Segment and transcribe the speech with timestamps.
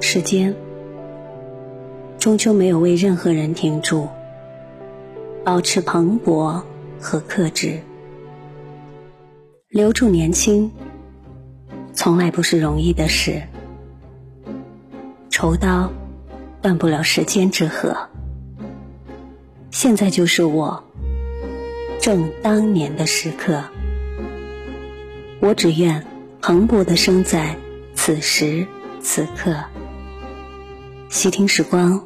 [0.00, 0.54] 时间
[2.20, 4.08] 终究没有为任何人停住，
[5.44, 6.62] 保持蓬勃
[7.00, 7.80] 和克制，
[9.68, 10.70] 留住年轻，
[11.92, 13.42] 从来不是容易的事。
[15.30, 15.90] 愁刀
[16.62, 17.96] 断不了时间之河，
[19.72, 20.84] 现在就是我
[22.00, 23.64] 正当年的时刻。
[25.40, 26.06] 我只愿
[26.46, 27.56] 蓬勃的生在
[27.94, 28.66] 此时
[29.00, 29.56] 此刻。
[31.08, 32.02] 细听时光，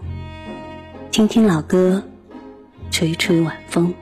[1.11, 2.05] 听听老歌，
[2.93, 3.93] 吹吹晚风。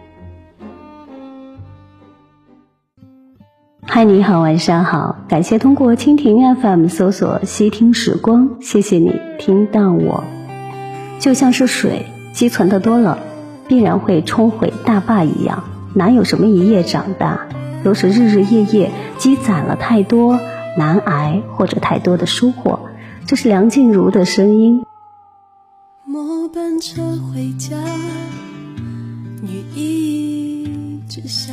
[3.86, 10.22] 嗨，你好，晚上好，感谢通过蜻蜓 FM 搜索“细听时光”，谢谢你听到我。
[11.18, 13.18] 就像是水积存的多了，
[13.68, 17.46] 必然会冲毁大坝一样，哪有什么一夜长大？
[17.86, 20.40] 都是日日夜夜积攒了太多
[20.77, 22.80] 难挨或者太多的收获。
[23.27, 24.84] 这是梁静茹的声音。
[26.05, 27.77] 末班车回家，
[29.41, 31.52] 雨一直下，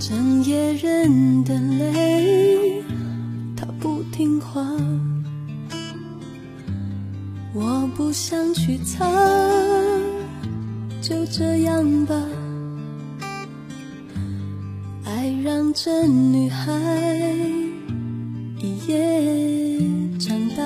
[0.00, 2.82] 整夜人的泪，
[3.56, 4.66] 它不听话，
[7.54, 9.06] 我不想去擦，
[11.00, 12.16] 就这样吧。
[15.82, 16.70] 这女孩
[18.58, 19.80] 一夜
[20.18, 20.62] 长大，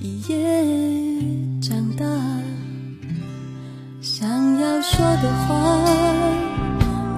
[0.00, 0.64] 一夜
[1.60, 2.06] 长大。
[4.00, 4.26] 想
[4.58, 5.54] 要说的话，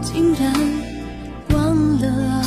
[0.03, 0.53] 竟然
[1.51, 2.43] 忘了啊！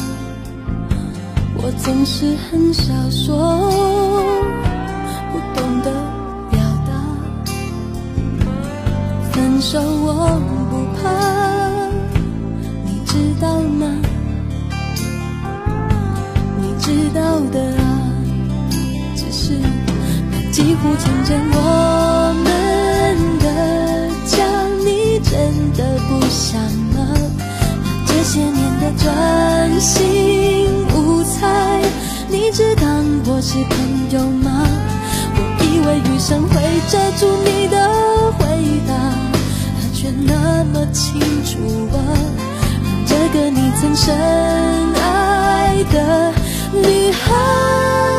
[1.55, 3.71] 我总是很少说，
[5.31, 5.89] 不懂得
[6.51, 6.91] 表达。
[9.31, 10.37] 分手我
[17.13, 18.11] 道的啊，
[19.15, 19.53] 只是
[20.31, 22.47] 那几乎成真，我们
[23.39, 23.45] 的
[24.25, 24.37] 家，
[24.83, 25.31] 你真
[25.75, 26.61] 的不想
[26.93, 26.97] 吗？
[28.05, 31.81] 这些年的专心无猜，
[32.29, 34.67] 你只当我是朋友吗？
[35.35, 36.53] 我以为余生会
[36.89, 37.75] 遮住你的
[38.37, 38.45] 回
[38.87, 38.93] 答，
[39.79, 41.57] 他却那么清楚
[41.95, 41.97] 啊，
[43.05, 44.13] 这个你曾深
[44.95, 46.33] 爱的
[46.71, 48.18] 女孩。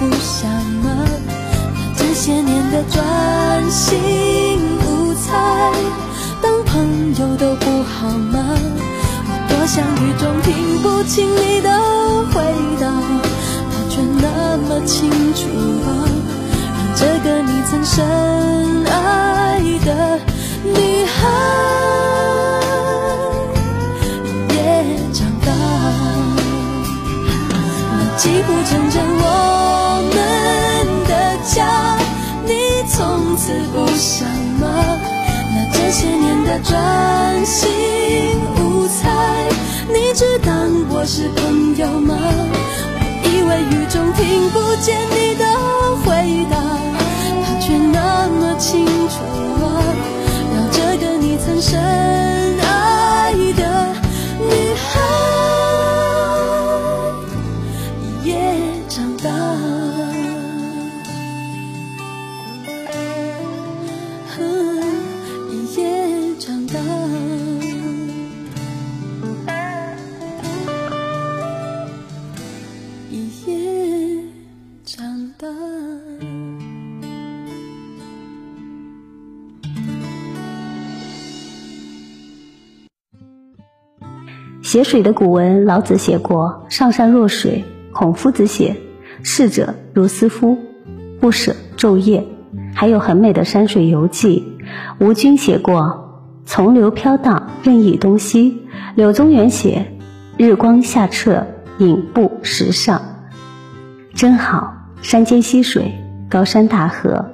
[0.00, 0.50] 不想
[0.82, 0.88] 吗？
[1.94, 3.98] 这些年的专心
[4.80, 5.70] 无猜，
[6.40, 8.42] 当朋友都不好吗？
[9.26, 11.70] 我多想雨中听不清你的
[12.32, 12.40] 回
[12.80, 12.90] 答，
[13.70, 15.46] 他却那么清楚
[15.84, 16.08] 啊，
[16.74, 17.98] 让这个你曾深
[36.62, 37.68] 专心
[38.56, 39.48] 无猜，
[39.88, 42.14] 你只当我是朋友吗？
[42.92, 45.44] 我以为雨中听不见你的
[46.04, 46.56] 回答，
[47.44, 48.84] 他却那么清
[84.70, 88.76] 写水的古文，老子写过“上善若水”，孔夫子写
[89.24, 90.56] “逝者如斯夫，
[91.18, 92.24] 不舍昼夜”，
[92.72, 94.56] 还有很美的山水游记。
[95.00, 98.62] 吴军写过“从流飘荡，任意东西”，
[98.94, 99.84] 柳宗元写
[100.38, 101.44] “日光下澈，
[101.78, 103.02] 影步石上”，
[104.14, 104.72] 真好。
[105.02, 105.92] 山间溪水，
[106.30, 107.24] 高山大河，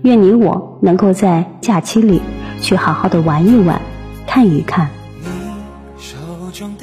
[0.00, 2.22] 愿你我能够在假期里
[2.62, 3.78] 去好好的玩一玩，
[4.26, 4.88] 看一看。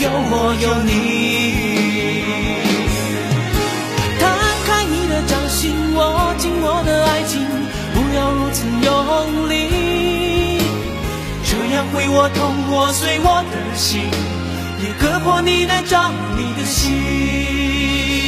[0.00, 0.92] 有我有你。
[4.20, 4.22] 摊
[4.66, 7.44] 开你的掌心握紧我的爱情，
[7.94, 10.60] 不要如此用力，
[11.44, 14.02] 这样会我痛，我碎我的心，
[14.82, 18.27] 也割破你的掌，你的心。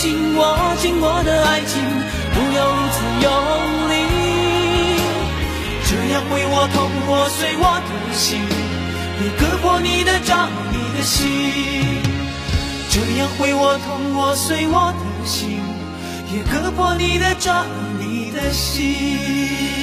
[0.00, 1.82] 紧握紧我的爱情，
[2.32, 3.28] 不要如此用
[3.90, 3.92] 力，
[5.88, 8.38] 这样会我痛，我碎我的心，
[9.20, 11.26] 也割破你的掌，你的心，
[12.88, 15.60] 这样会我痛，我碎我的心，
[16.32, 17.66] 也割破你的掌，
[17.98, 19.77] 你的心。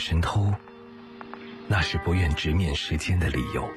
[0.00, 0.52] 神偷，
[1.68, 3.68] 那是不愿直面时间的理由。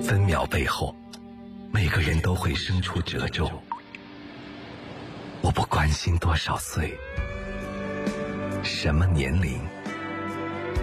[0.00, 0.94] 分秒背后，
[1.72, 3.50] 每个人都会生出褶皱。
[5.42, 6.96] 我不关心多少岁，
[8.62, 9.58] 什么年龄，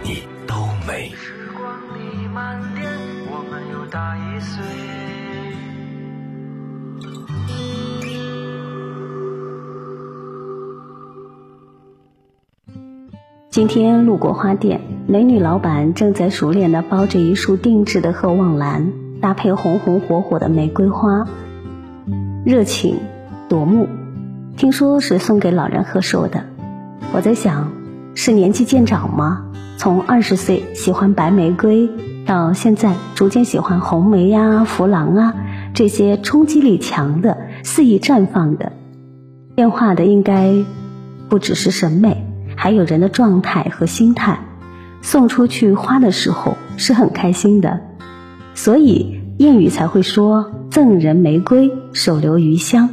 [0.03, 1.15] 你都美。
[1.15, 2.86] 时光弥漫点，
[3.32, 5.12] 我们又大一岁。
[13.53, 18.91] 今天路过花店，美女老板正在熟练地包着一束定制的鹤望兰，
[19.22, 21.27] 搭配红红火火的玫瑰花，
[22.43, 22.98] 热情
[23.48, 23.88] 夺目。
[24.57, 26.45] 听说是送给老人贺寿的。
[27.13, 27.72] 我在想，
[28.15, 29.45] 是年纪渐长吗？
[29.77, 31.88] 从二十岁喜欢白玫瑰，
[32.25, 35.36] 到现在逐渐喜欢红梅呀、弗郎啊
[35.75, 38.72] 这些冲击力强的、肆意绽放的，
[39.53, 40.55] 变化的应该
[41.29, 42.23] 不只是审美。
[42.63, 44.39] 还有人的状态和心态，
[45.01, 47.82] 送出去花的时候是很开心的，
[48.55, 52.89] 所以谚语才会说“赠人玫瑰，手留余香”。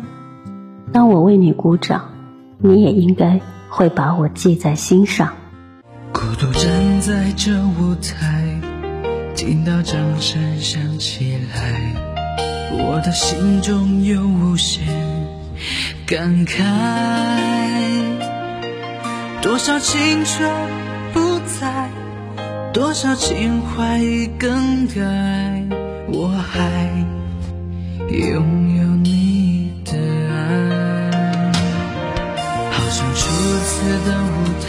[0.91, 2.11] 当我为你鼓掌，
[2.59, 5.35] 你也应该会把我记在心上。
[6.13, 8.61] 孤独站在这舞台，
[9.37, 11.95] 听到掌声响起来，
[12.73, 14.85] 我的心中有无限
[16.09, 18.10] 感慨。
[19.43, 20.51] 多少青春
[21.15, 21.89] 不在，
[22.75, 25.01] 多少情怀已更改，
[26.09, 26.61] 我还
[28.11, 31.51] 拥有你的爱。
[32.71, 33.31] 好像初
[33.65, 34.29] 次的舞
[34.61, 34.69] 台，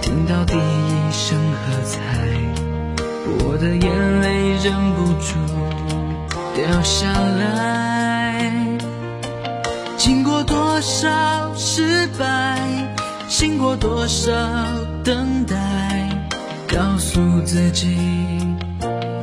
[0.00, 2.00] 听到第一声喝彩，
[3.40, 5.34] 我的眼泪忍不住
[6.54, 8.52] 掉下来。
[9.96, 12.53] 经过多少失败。
[13.36, 14.30] 经过多少
[15.02, 15.56] 等待，
[16.68, 17.96] 告诉自己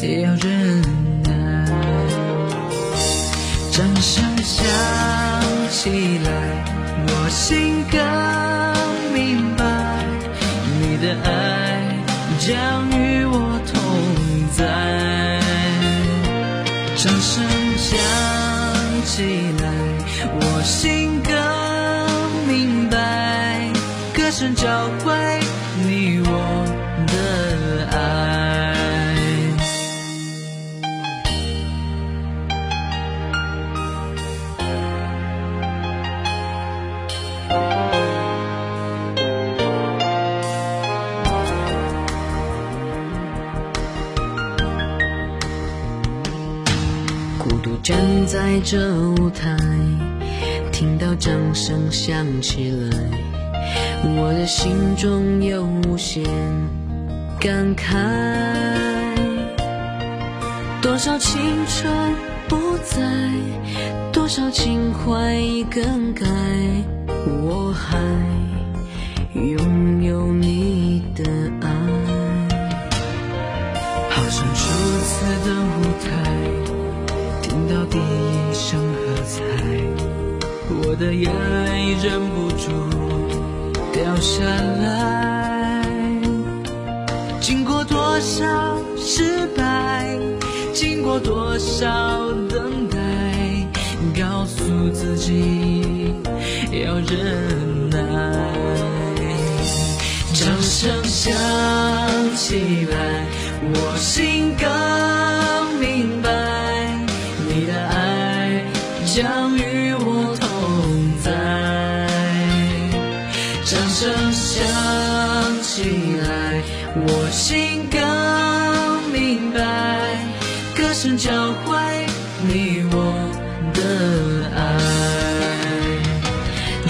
[0.02, 0.82] 也要忍
[1.24, 1.66] 耐。
[3.72, 4.66] 掌声响
[5.70, 6.30] 起来，
[7.08, 7.98] 我心更
[9.14, 9.64] 明白，
[10.82, 11.80] 你的爱
[12.38, 13.82] 将与我同
[14.52, 14.60] 在。
[16.98, 17.42] 掌声
[17.78, 17.98] 响
[19.06, 19.24] 起
[19.64, 19.64] 来，
[20.36, 21.11] 我心
[24.32, 24.66] 声教
[25.04, 25.14] 会
[25.86, 26.66] 你我
[27.06, 28.74] 的爱。
[47.38, 49.58] 孤独站在这舞台，
[50.72, 53.21] 听到掌声响起来。
[54.04, 56.24] 我的心中有无限
[57.40, 57.96] 感慨，
[60.82, 61.94] 多少青春
[62.48, 63.00] 不在，
[64.12, 66.26] 多少情怀已更改，
[67.44, 68.00] 我还
[69.34, 71.24] 拥有你的
[71.62, 71.70] 爱。
[74.10, 74.62] 好像初
[75.04, 76.10] 次的舞台，
[77.44, 79.44] 听到第一声喝彩，
[80.84, 81.32] 我的眼
[81.66, 83.31] 泪忍不住。
[83.94, 85.84] 掉下来，
[87.40, 90.18] 经过多少失败，
[90.74, 91.88] 经过多少
[92.50, 92.98] 等待，
[94.20, 96.14] 告诉自己
[96.72, 98.00] 要忍耐。
[100.34, 101.34] 掌声响
[102.36, 103.26] 起来，
[103.62, 104.68] 我心更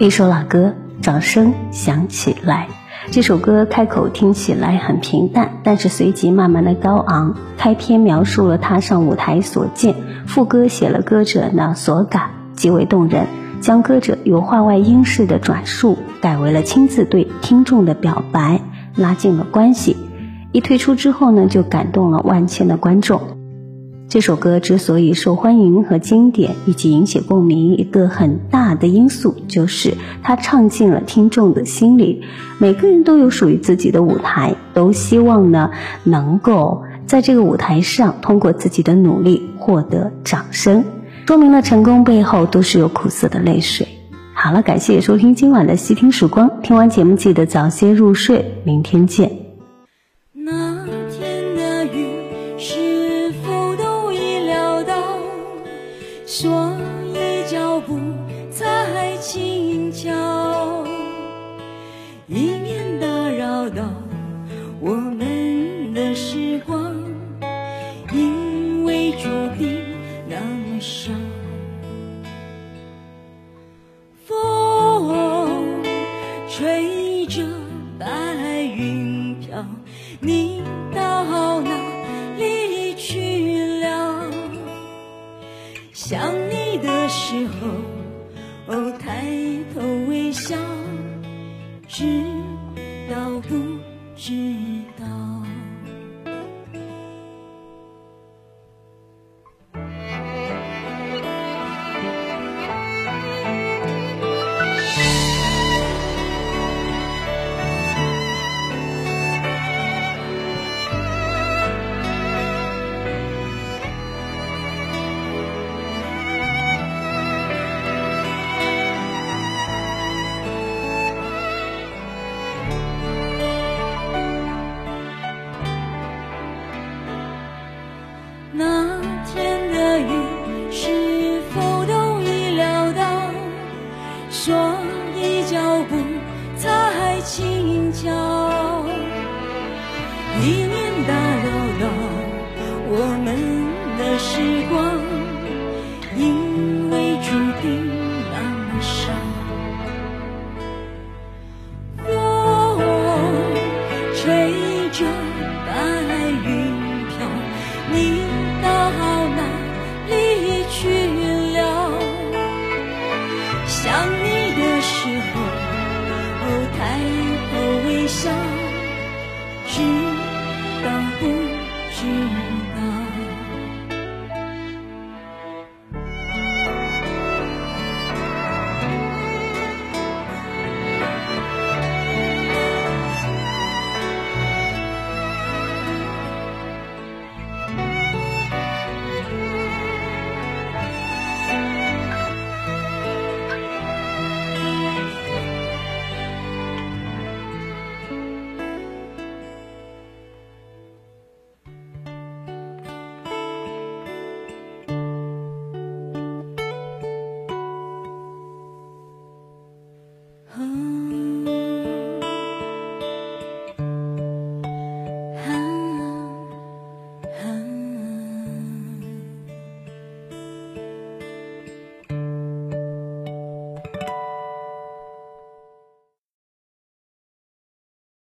[0.00, 2.68] 一首老歌，掌声响起来。
[3.10, 7.34] 这首歌开口听起来很平淡，但是随即慢慢的高昂。
[7.56, 13.26] 开篇描述了踏上舞台所见，副歌写了歌者那所感，极为动人。
[13.60, 18.60] 将歌者由话外音式的转述改为了亲自对听众的表白，
[18.94, 19.96] 拉近了关系。
[20.52, 23.37] 一推出之后呢，就感动了万千的观众。
[24.08, 32.22] 这首歌之所以受欢迎和经典，以及引起共鸣，一个很大的因素就是它唱进了听众的心里。
[32.58, 35.72] 每个人都有属于自己的舞台，都希望呢
[36.04, 40.84] 能够在这个舞台上通过自己的努力获得掌声，
[41.26, 43.86] 说明了成功背后都是有苦涩的泪水。
[44.32, 49.47] 好了，感谢收听今晚的细听时光，听完节目记得早些入睡，明天见。
[56.30, 56.76] 所
[57.14, 57.98] 以脚步
[58.52, 60.10] 才轻巧，
[62.26, 63.82] 以免打扰到
[64.78, 64.94] 我
[91.98, 92.04] 知
[93.10, 93.56] 道不
[94.14, 94.32] 知
[94.96, 95.37] 道？